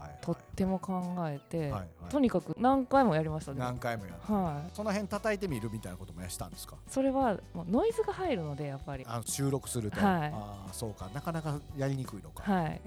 [0.00, 0.18] はいはい。
[0.22, 1.86] とっても考えて、はいはい。
[2.08, 3.58] とにかく何回もやりましたね。
[3.60, 4.70] 何回もやってはい。
[4.74, 6.76] その辺叩いてみるみたいなこともやしたんですか？
[6.88, 9.04] それはもうノイズが入るのでやっぱり。
[9.06, 10.32] あの収録すると、はい。
[10.34, 11.08] ああそうか。
[11.14, 12.80] なかなかやりにくいのか、はい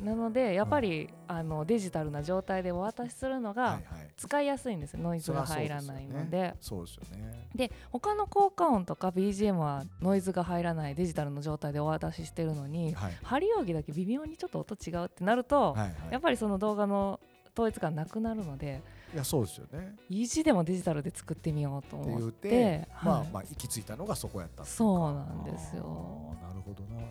[0.00, 3.80] なのでやっぱり、あのデジタルな状態でお渡しするのが
[4.16, 5.00] 使いやすいんですよ。
[5.02, 6.54] ノイズが入らないので。
[6.60, 7.48] そうですよね。
[7.54, 13.12] で他の効果音とか BGM はノイズが入らないデジタルの状態でお渡ししてるのにはい。
[13.22, 15.92] 針扇だけ微妙にちょっと音違うってなると、はいはい。
[16.12, 17.20] やっぱりその動画の
[17.56, 18.82] 統一感なくなるので
[19.14, 19.94] いやそうですよね。
[20.10, 26.36] 意地でもデジタルで作ってみようと思ってて、まあはいまあ行き着いたのがそこやったそうなんですよ。
[26.42, 27.02] なるほどな。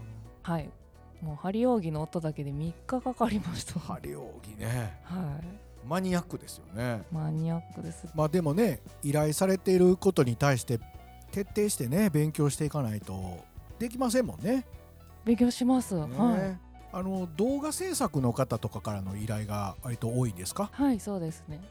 [0.44, 0.70] はい
[1.22, 3.80] もう針扇の音だけで3日かかりました。
[3.80, 4.26] は針扇
[4.58, 5.00] ね。
[5.44, 5.88] い。
[5.88, 7.04] マニアックですよね。
[7.12, 8.08] マニアックです。
[8.16, 10.80] まあでもね依頼されていることに対して
[11.32, 13.44] 徹底してね勉強していかないと
[13.80, 14.66] できませんもんね。
[15.24, 16.02] 勉強します、ね。
[16.18, 16.58] はい。
[16.94, 20.70] あの動画制作の方とかからの依頼が割と多いんですか？
[20.72, 21.62] はいそうですね。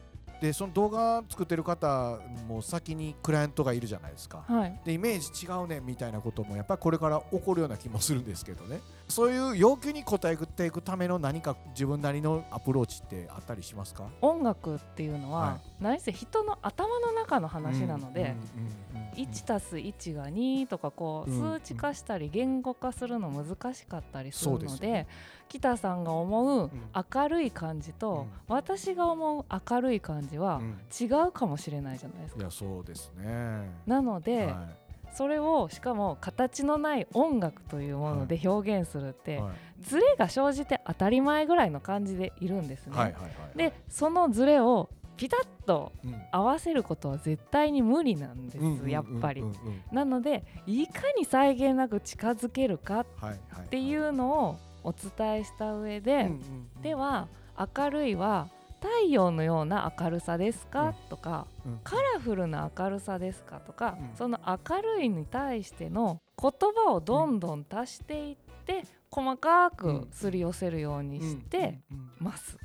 [0.41, 4.43] でその動画作ってる方も先にクライアントがいるじゃないですか。
[4.47, 4.81] はい。
[4.85, 14.07] でイメージ違うねみたいなこともやっぱりこれから起こるような気もするんですけどねそういう要求に応えていくための何か自分なりのアプローチってあったりしますか？
[14.21, 25.07] 音楽っていうのは、は何せ人の頭の中の話なので、うんうんうんうん1たす1が2とかこううん数値化したり言語化するの難しかったりするので,、そうですよね。
[25.47, 26.71] 北さんが思ううん。
[27.13, 28.53] 明るい感じと、うん。
[28.53, 30.79] 私が思う明るい感じはうん。
[30.99, 32.41] 違うかもしれないじゃないですか。
[32.41, 33.71] いやそうですね。
[33.85, 34.67] なので、は
[35.15, 39.53] それをしかも形のない音楽というもので表現するって、いはい。
[39.81, 42.97] ズレが生じて当たり前ぐらいの感じでいるんですね。
[42.97, 46.21] はいはいはいでそのズレをピタッとうん。
[46.31, 49.41] 合わせることは絶対に無理なんです、うんうんうんうんやっぱり。
[49.41, 49.47] うん。
[49.47, 49.55] うん
[49.91, 53.67] なのでいかに際限なく近づけるかっはいはい。
[53.69, 56.29] ていうのをお伝えした上で、うんうん
[56.75, 56.81] うん。
[56.81, 57.27] では
[57.77, 58.49] 明るいは
[58.81, 60.93] 太陽のような明るさですか、うん。
[61.09, 61.79] とかうん。
[61.83, 63.59] カラフルな明るさですか？
[63.59, 64.15] とか、うん。
[64.15, 66.51] その明るいに対しての言
[66.85, 71.79] 葉をどんどん足していって、細かくすり寄せるようにして
[72.19, 72.57] ます。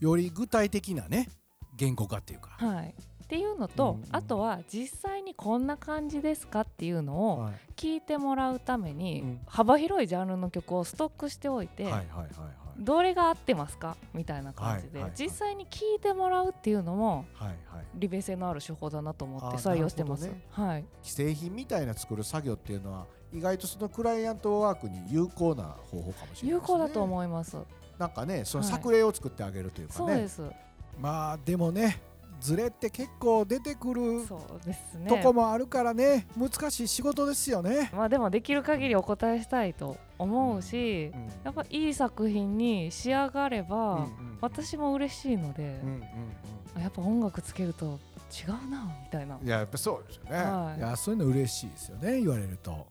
[0.00, 1.28] より具体的なね
[1.76, 4.06] 言語化っていうか、はい、っていうのと、うんうん。
[4.10, 7.52] あとは実際にこんな感じですかっていうのをはい。
[7.76, 9.40] 聞いてもらうために、うん。
[9.46, 12.30] 幅広いジャンルの曲をストックしておいて、はいはいはいはい
[12.78, 13.96] どれが合ってますか？
[14.14, 17.56] みたいな感じで、はいはいはい実際に聞いてもらうっていうのもはいはい
[17.94, 20.26] 利便性のある手法だなと思って採用してます。
[20.26, 27.56] なるほはい、既製品みたいな作る作業っていうのは意外とそのクライアントワークに有効な方法かもしれないですね有効だと思います。
[27.98, 30.42] なんかねそのはい作例を作ってあげるというかね、そうです。
[31.00, 32.00] まあでもね
[32.40, 35.08] ズレって結構出てくるそうですね。
[35.08, 37.90] とこもあるからね難しい仕事ですよね。
[37.92, 45.80] まあでもできる限りお答えしたいと思うし、うんやっぱいい作品に仕上がれば、うんうん私も嬉しいので、
[46.78, 47.98] やっぱ音楽つけると
[48.30, 49.36] 違うなみたいな。
[49.36, 50.78] うんいややっぱそうですよね、はい。
[50.78, 52.86] い、やそういうの嬉しいですよね言われると。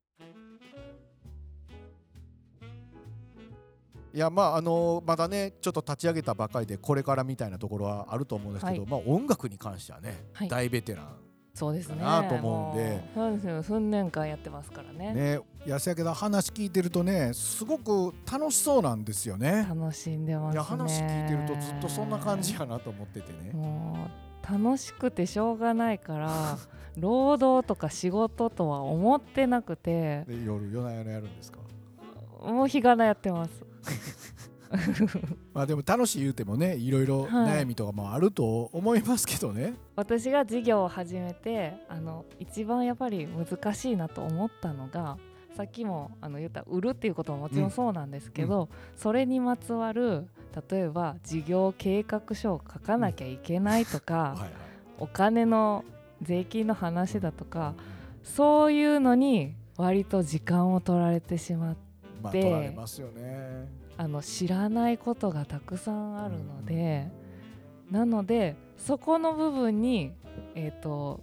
[4.13, 8.89] いやまああのまだねちょっと立ち上げたばかりでこれからみたいなところはあると思うんですけど、はい。
[8.89, 10.49] まあ音楽に関してはね、はい。
[10.49, 11.26] 大ベテラン
[11.57, 11.95] そうですね。
[11.97, 13.03] かなと思うんで。
[13.15, 13.63] そうですよ。
[13.63, 15.11] 数年間やってますからね。
[15.13, 19.65] ねいやせやけど話聞いてるとねすごく楽しそうなんですよね。
[19.67, 20.53] 楽しんでますね。
[20.53, 23.51] いや話聞いてるとずっとそんな感じやなと思っててね。
[23.53, 23.97] も
[24.47, 26.57] う楽しくてしょうがないから
[26.95, 30.25] 労働とか仕事とは思ってなくて。
[30.27, 31.57] で夜夜な夜なやるんですか？
[32.51, 33.66] もう日がなやってます
[35.53, 37.61] まあでも楽しい言うてもねいろいろはい。
[37.61, 45.17] 悩みとかもあると思いますけどね、私が事業を始めてあの一番やっぱり難しいなと思ったのが
[45.55, 50.27] さっきもあの言った売るっていうことももちろんそうなんですけど、それにまつわる
[50.69, 54.51] 例えば事業計画書を書かなきゃいけないとか、 はいはい。
[54.99, 55.85] お金の
[56.21, 57.75] 税金の話だとか
[58.23, 61.87] そういうのに割と時間を取られてしまって
[62.21, 67.09] まあで取られますよねあの知らないことがたくさんあるので、
[67.89, 70.13] なのでそこの部分に、
[70.55, 71.21] えー、と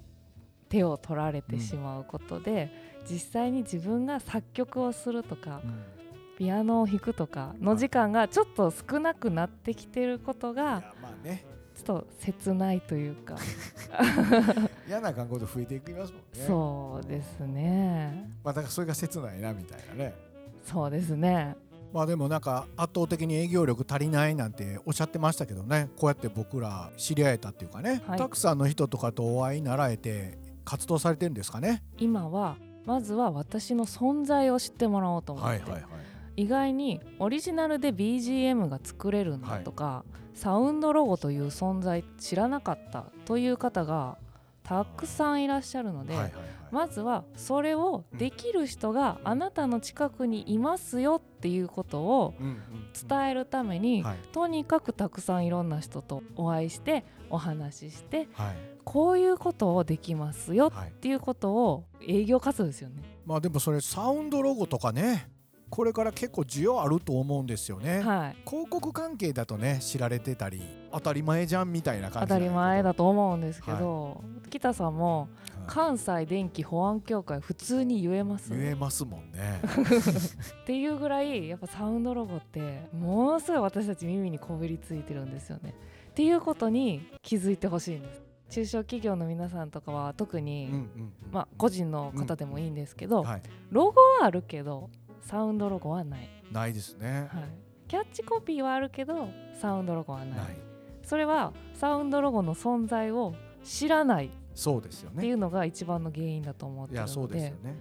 [0.68, 2.70] 手を取られてしまうことで、
[3.08, 5.60] 実際に自分が作曲をするとか
[6.36, 11.44] ピアノを弾くとかの時間がちょっと少なくなってきてることいがやまあね。
[11.74, 13.36] ちょっと切ないというか。
[14.86, 16.46] 嫌な看護と増えていきますもんね。
[16.46, 18.30] そうですね。
[18.44, 20.14] まあだからそれが切ないなみたいなね。
[20.64, 21.56] そうですね
[21.94, 25.88] まあでもなんか圧倒的に営業力足りないなんておっしゃってましたけどね。
[25.96, 28.18] こうやって僕ら知り合えたっていうかね、はい。
[28.18, 31.84] たくさんの人とかとお会いになられて活動されてるんですかね。
[31.96, 35.82] 今はまずは私の存在を知ってもらおうと思って、はいはいはい。
[36.36, 40.04] 意外にオリジナルで BGM が作れるんだとか、
[40.34, 44.18] サウンドロゴという存在知らなかったという方が
[44.64, 46.42] たくさんいらっしゃるので、はいはいはい
[46.74, 52.34] まずはそれをできる人があなたの近くにいますよっていうことを
[53.08, 54.16] 伝えるために、はい。
[54.32, 58.56] とにかくたくさんいろんな人とお会いしてお話ししてはい。
[58.82, 63.02] こういうことをできますよはいっていうことを営業活動ですよね。
[63.24, 65.30] まあでもそれサウンドロゴとかね
[65.74, 68.36] これから結構需要あると思うんですよね、はい。
[68.48, 75.66] 広告関係だとね知られてたり当たり前じゃんみたいな感じ当たり前だだと思うんですけど、北さんもはい。
[75.66, 79.60] 関西電気保安協会普通に言えます言えますもんね。
[80.62, 85.74] っていうぐらいやっぱサウンドロゴってものすごい私たち耳にこびりついてるんですよね。
[86.10, 88.22] っていうことに気づいてほしいんです。
[88.50, 90.86] 中小企業の皆さんとかは特に、
[91.32, 93.42] まあ、個人の方でもいいんですけど、はい。
[93.70, 94.90] ロゴはあるけど
[95.24, 97.28] サウンドロゴはない、ないですね。
[97.32, 97.44] はい、
[97.88, 99.28] キャッチコピーはあるけど
[99.60, 100.38] サウンドロゴはない。
[101.02, 105.16] それはサウンドロゴの存在を知らないそうですよね。
[105.18, 107.78] っていうのが一番の原因だと思ってるのいやそうですでよね。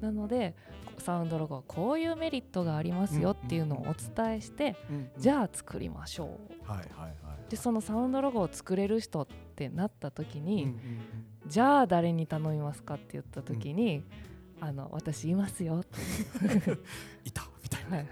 [0.00, 0.54] なので
[0.98, 4.76] サウンドロゴはこういうメリットがありますよっていうのをお伝えして、
[5.18, 6.70] じあゃあ作りましょう。
[6.70, 7.14] はいはいはい
[7.48, 10.78] でそのサウンドロゴを作れる人ってなった時に、うんうん
[11.46, 14.02] じゃあ誰に頼みますかって言った時に、
[14.64, 15.84] あの私いますよ。
[17.24, 17.96] いたみたいな。
[17.96, 18.08] はいはい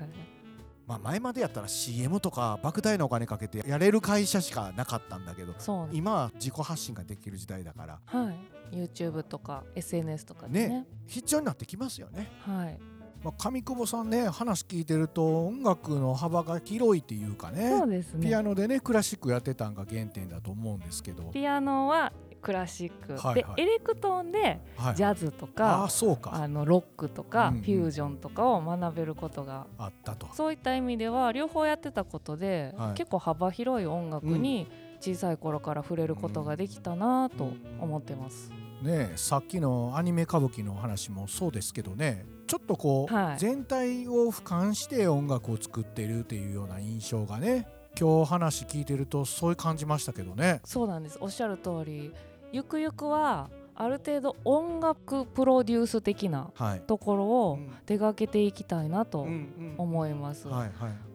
[0.84, 5.54] まあ前までやったら CM とか莫大なお金かけてやれる会社しかなかったんだけど
[5.92, 8.00] 今は自己発信ができる時代だから。
[8.04, 8.76] はい。
[8.76, 10.68] YouTube とか SNS とかでね。
[10.68, 10.86] ね。
[11.06, 12.30] 必要になってきますよね。
[12.40, 12.78] はい。
[13.22, 17.70] まあ、上久保さんね話聞いてると音楽の幅が広いっていうかね。
[17.78, 18.26] そうですね。
[18.26, 22.12] ピアノでねクラシックやってたんが原点だと思うんですけど、ピアノは
[22.42, 23.57] クラシック、はいはい。
[23.57, 26.35] でエレクトーンではい、ジャズとあかあ、か。
[26.35, 29.66] あのロックとか、うんうんフュージョンとかを学べることが。
[29.78, 30.26] あったと。
[30.35, 32.94] そういった意味では両方やってたことで、はい。
[32.94, 34.68] 結構幅広い音楽に
[35.00, 38.50] 小さい頃から触れることができたなと思ってます。
[38.83, 43.38] ねえさっきのアニメ歌舞伎の話もそうですけどねちょっとこう、はい。
[43.38, 50.61] 全体を俯瞰して音楽を作ってるっていうような印象がね今日話聞いてるとそういう感じましたけどね。
[50.64, 51.18] そうなんです。
[51.20, 52.12] おっしゃる通り
[52.52, 57.66] ゆくゆくはある程度音楽プロデュース的なはい、ところうをん。
[57.86, 59.26] 手掛けていきたいなと
[59.78, 60.46] 思います。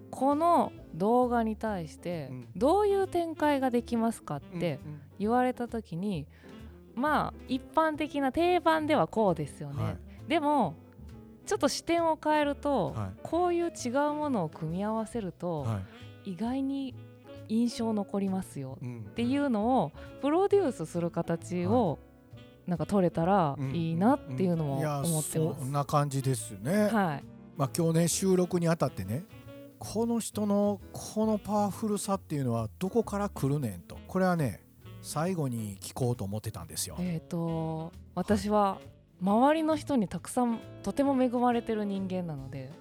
[0.09, 2.47] この動画に対してうん。
[2.55, 5.01] どういう展開ができますかってうん。
[5.19, 6.25] 言われた時に
[6.95, 9.83] まあ一般的な定番ではこうですよね。
[9.83, 9.97] はい。
[10.27, 10.75] でも
[11.45, 13.09] ちょっと視点を変えると、はい。
[13.23, 15.79] こういう違うものを組み合わせると、は
[16.25, 16.31] い。
[16.31, 16.93] 意外に
[17.49, 18.77] 印象残りますよ。
[18.81, 19.05] うん。
[19.09, 21.99] っていうのをプロデュースする形を
[22.65, 23.75] なんか取れたらうん。
[23.75, 25.31] いいなっていうのも思ってます。
[25.31, 27.23] そんな感じですよね、はい、
[27.55, 29.25] まあ今日ね収録にあたってね
[29.79, 33.97] この人のこのパワフルさっていうのはどこから来るねんと。
[34.07, 34.63] これはね
[35.01, 36.95] 最後に聞こうと思ってたんですよ。
[36.99, 38.79] えっ、と私は
[39.21, 42.71] 周りの人にたくさんとても恵まれてる人間なので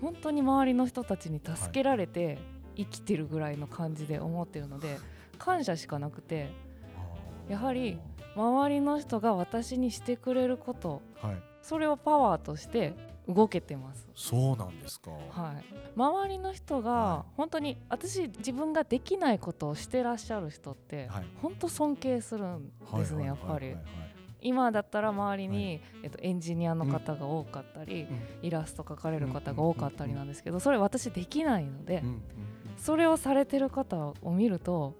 [0.00, 2.38] 本当に周りの人たちに助けられて
[2.76, 4.98] 生きてるぐらいの感じで思ってるので
[5.38, 6.50] 感謝しかなくて
[7.48, 7.98] やはり
[8.34, 12.94] 周りの人が私にしてくれることはい、それをパワーとして
[13.28, 14.06] 動けてます。
[14.14, 15.10] そうなんですか。
[15.10, 15.64] はい、
[15.96, 21.24] 周りの人はが本当に私自分ができないことをしてらっしゃる人ってはい。
[21.42, 23.74] 本当尊敬するんですねやっぱり。
[24.42, 28.46] 今だったら周りに、えっと、エンジニアの方が多かったり、うん。
[28.46, 32.04] イラスト描かれる方が多かったりなんですけどそれ私できないので、
[32.76, 34.94] それをされてる方を見ると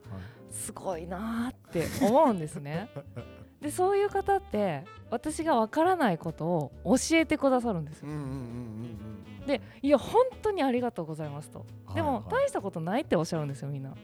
[0.50, 2.88] すごいなーって思うんですね。
[3.60, 8.08] でそういう方って私がわからないことを教えてくださるんですよ。
[9.46, 11.64] でいや本当にありがとうございますと。
[11.94, 13.94] でも、はいはい大したことないっておっしゃるんですよみんな。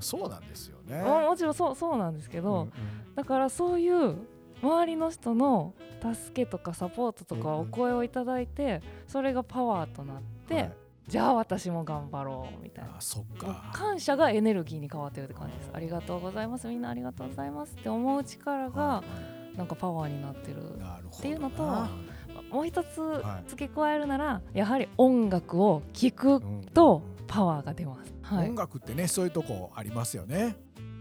[0.00, 1.02] そうなんですよね。
[1.02, 2.72] ももちろんそうそうなんですけど、うんうん
[3.14, 4.16] だからそういう
[4.60, 10.72] 周りの人の助けとかサポートとかお声をいただいてそれがパワーとなって、はい
[11.08, 12.96] じゃあ私も頑張ろうみたいな。
[12.96, 13.70] あそっか。
[13.74, 15.70] 感謝がエネルギーに変わってるって感じです。
[15.72, 16.66] ありがとうございます。
[16.68, 19.04] みんなありがとうございますって思う力がは
[19.56, 21.62] なんかパワーになってるっていうのと
[22.50, 28.48] もう一つはい付け加えるならやはり音楽を聴くうんとパワーが出ます、はい。
[28.48, 30.56] 音、楽ってねそういうとこありますよね。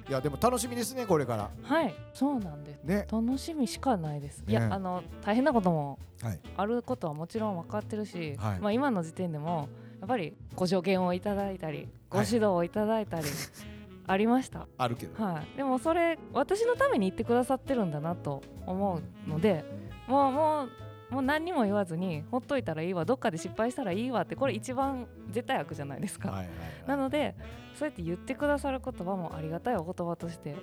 [0.07, 1.49] いやでも楽しみですねこれから。
[1.63, 1.95] はい。
[2.13, 2.83] そうなんです。
[2.83, 3.07] ね。
[3.11, 4.55] 楽しみしかないです、いね。
[4.55, 6.39] やあの大変なこともはい。
[6.57, 8.59] あることはもちろん分かってるし、はい。
[8.59, 9.69] まあ、今の時点でも
[10.03, 13.25] やっぱりご助言をいただいたりご指導をいただいたり
[14.05, 15.23] ありました、あるけど。
[15.23, 19.63] はい、でもそれ私のために言ってくださってるんだなと思うので
[20.09, 20.69] もうもう
[21.09, 26.57] もう何にも言わずにほっといたらいいわどっかで失敗したらいいわってこれ一番絶対悪じゃないですか、はいはいはい。
[26.85, 27.33] なので
[27.75, 30.53] そうやって言ってくださる言葉もありがたいお言葉として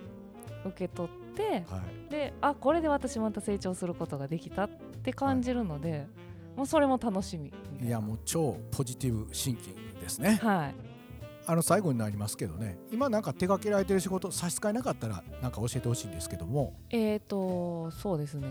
[0.67, 2.11] 受け取ってはい。
[2.11, 4.69] であこれで私また成長することができたっ
[5.03, 6.07] て感じるので、
[6.57, 10.39] もうそれも楽しみいやもう超ポジティブシンキングですね。
[10.43, 10.75] はい。
[11.47, 12.79] あの最後になりますけどね。
[12.93, 16.75] 今なんか手掛けられてる仕事差し支えなかったらなんか教えてほしいんですけども。
[16.91, 18.47] えーとそうですね。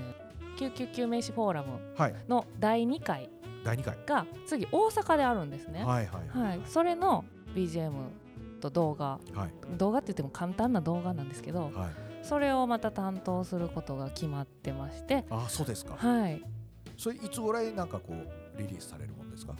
[0.58, 2.16] 999名刺フォーラムはい。
[2.28, 3.30] の第2回。
[3.64, 3.98] 第2回。
[4.06, 5.84] が次大阪であるんですね。
[5.84, 7.24] はいはいはい、それの
[7.56, 7.92] BGM
[8.60, 9.78] と動画はい。
[9.78, 11.74] 動画って言っても簡単な動画なんですけどはい
[12.22, 16.44] それをまた担当することが決まってましてあそうですかはい
[17.00, 19.56] それいつぐらいなんかこうリリースされるもんですか？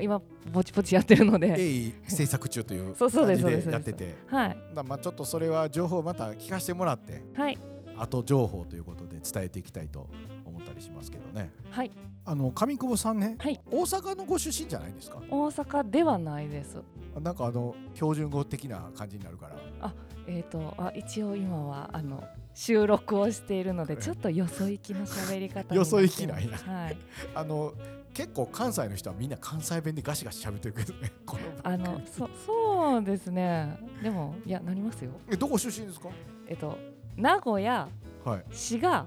[0.00, 0.20] 今
[0.52, 1.48] ぼちぼちやってるので。
[1.56, 4.14] 鋭意制作中という 感じでやってて。
[4.28, 4.56] はい。
[4.72, 7.58] だまあちょっとそれは情報をまた聞かせてもらってはい。
[7.96, 10.08] 後情報ということで伝えていきたいと
[10.44, 11.50] 思ったりしますけどね。
[11.70, 11.90] はい。
[12.24, 13.60] あの上久保さんね、はい。
[13.70, 15.18] 大阪のご出身じゃないですか？
[15.30, 16.78] 大阪ではないです。
[17.20, 19.92] なんかあの標準語的な感じになるから。
[20.26, 22.24] えー、とあ一応今はあの
[22.54, 24.02] 収録をしているのでええ。
[24.02, 26.56] ちょっとよそ行きの喋り方によそ行きなんや。
[26.58, 26.96] はい。
[27.34, 27.74] あの
[28.14, 33.76] 結構関西の人はみんな関西弁でガシガシ喋ってるけどね このあのそそうですね。
[34.02, 35.10] でもいやなりますよ。
[35.30, 36.08] えどこ出身ですか？
[36.46, 36.78] えっと
[37.16, 37.88] 名古屋
[38.24, 38.44] はい。
[38.52, 39.06] 滋賀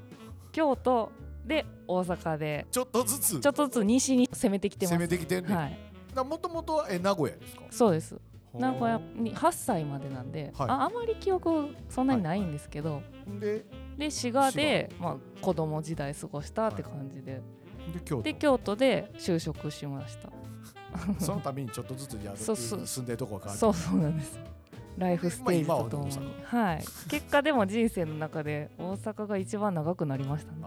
[0.52, 1.12] 京都
[1.46, 2.68] で大阪で。
[2.70, 3.40] ちょっとずつ。
[3.40, 4.94] ちょっとずつ西に攻めてきてます。
[4.96, 5.54] 攻めてきてんね。
[5.54, 5.78] ん、はい。
[6.16, 7.62] もともとはえ名古屋ですか？
[7.72, 8.20] そうです
[8.60, 10.70] 名古屋ほに8歳までなんで、はい。
[10.70, 13.66] ああまり記憶そんなにないんですけど、うで
[13.98, 17.42] で滋賀でまあ、子供時代過ごしたって感じで、
[17.94, 18.22] で京都。
[18.24, 20.30] で京都で就職しました。
[21.20, 24.40] そのためにちょっとずつやる住んでるとこが変わってそうそうなんです。
[24.98, 26.84] ライフステージとともに、はい。
[27.10, 30.66] 結果でも人生の中で大阪が一番長くなりましたね。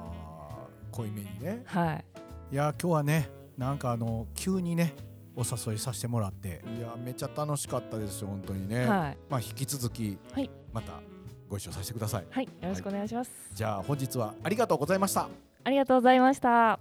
[0.93, 1.62] 濃いめにね。
[1.66, 2.05] はい。
[2.53, 4.95] いや今日はねなんかあの急にね
[5.41, 6.62] お誘いさせてもらって。
[6.76, 9.18] いやめっちゃ楽しかったですよ本当にね、はい。
[9.30, 10.51] まあ引き続き、はい。
[10.70, 11.01] また
[11.49, 12.26] ご一緒させてください。
[12.30, 15.28] はいよろしくお願いします、じゃあ本日はありがとうございました。
[15.64, 16.78] ありがとうございました。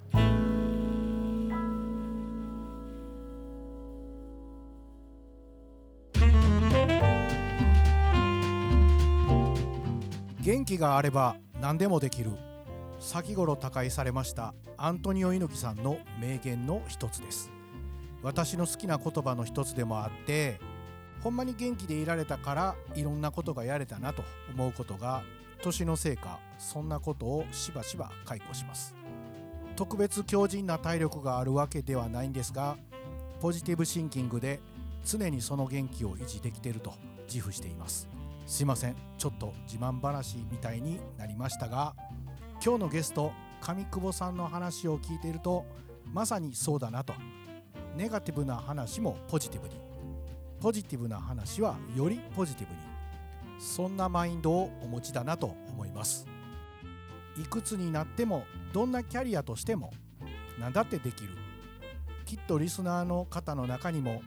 [10.42, 12.32] 元気があれば何でもできる。
[13.00, 17.50] 先頃他界されましたアントニオ猪木さんの名言の一つです
[18.22, 20.60] 私の好きな言葉の一つでもあって
[21.22, 25.24] ほんまに元気でいられたからいろんなことがやれたなと思うことが
[25.62, 28.96] 年のせいかそんなことをしばしば解雇します。
[29.76, 32.78] 特別強靭な体力があるわけではないんですが
[33.40, 34.60] ポジティブシンキングで
[35.06, 36.94] 常にその元気を維持できていると
[37.28, 38.08] 自負しています。
[38.46, 38.96] すいません。
[39.18, 41.94] ちょっと自慢話みたいになりましたが
[42.64, 45.66] 今日のゲスト上久保さんの話を聞いていると
[46.12, 47.14] まさにそうだなと。
[47.96, 49.76] ネガティブな話もポジティブに。
[50.60, 52.80] ポジティブな話はよりポジティブに。
[53.60, 56.26] そんなマインドをお持ちだなと思います。
[57.38, 59.94] いくつになってもどんなキャリアとしても
[60.60, 61.38] 何だってできる。
[62.26, 64.22] きっとリスナーの方の中にも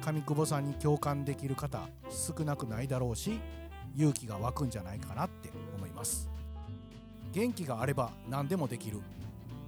[0.00, 3.40] 上久保さんに共感できる方少なくないだろうし
[3.96, 6.30] 勇気が湧くんじゃないかなって思います。
[7.32, 9.00] 元気があれば何でもできる。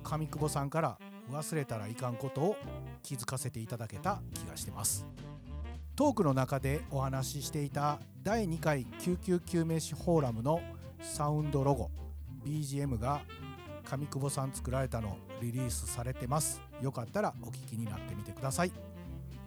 [0.02, 0.98] 上久保さんから
[1.30, 2.56] 忘れたらいかんことを
[3.02, 5.06] 気づかせていただけた気がしてます。
[5.96, 10.60] トークの中でお話ししていた第2回999名刺フォーラムの
[11.00, 11.90] サウンドロゴ
[12.44, 13.22] BGM が
[13.84, 16.60] 上久保さん作られたのリリースされてます。
[16.80, 18.72] よかったらお聞きになってみてください。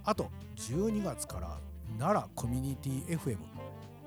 [0.05, 1.59] あと12月から
[1.99, 3.37] 奈良コミュニティ FM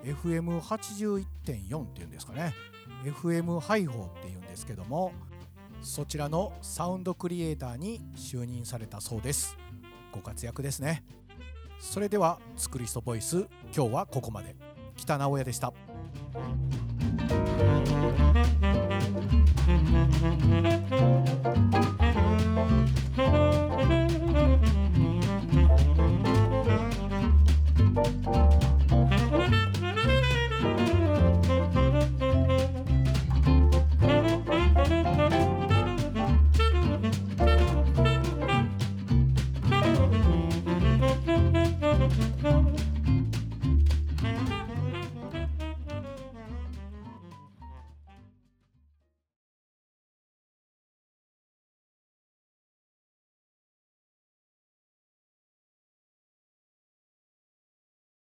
[0.05, 2.55] FM81.4 っていうんですかね。
[3.05, 5.13] FM ハイホーっていうんですけども
[5.83, 9.57] そちらのサウンドクリエイターに就任されたそうです。
[10.13, 11.05] ご活躍ですね。
[11.79, 14.55] それでは作り人ボイス今日はここまで。
[14.97, 15.73] 北直哉でした。